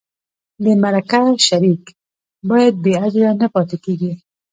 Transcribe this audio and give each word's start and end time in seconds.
د 0.63 0.65
مرکه 0.83 1.21
شریک 1.47 1.83
باید 2.49 2.75
بې 2.83 2.93
اجره 3.05 3.31
نه 3.41 3.47
پاتې 3.53 3.77
کېږي. 3.85 4.11